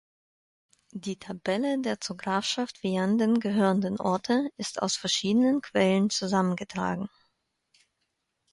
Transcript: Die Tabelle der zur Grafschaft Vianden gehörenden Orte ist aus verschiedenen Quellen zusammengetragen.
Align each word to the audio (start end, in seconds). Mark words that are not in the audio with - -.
Die 0.93 1.19
Tabelle 1.19 1.79
der 1.79 2.01
zur 2.01 2.17
Grafschaft 2.17 2.81
Vianden 2.81 3.39
gehörenden 3.39 3.99
Orte 3.99 4.49
ist 4.57 4.81
aus 4.81 4.95
verschiedenen 4.97 5.61
Quellen 5.61 6.09
zusammengetragen. 6.09 7.07